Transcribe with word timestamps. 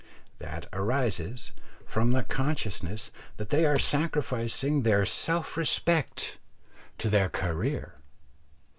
That 0.39 0.65
arises 0.73 1.51
from 1.85 2.09
the 2.11 2.23
consciousness 2.23 3.11
that 3.37 3.51
they 3.51 3.67
are 3.67 3.77
sacrificing 3.77 4.81
their 4.81 5.05
self 5.05 5.55
respect 5.55 6.39
to 6.97 7.07
their 7.07 7.29
"career." 7.29 7.93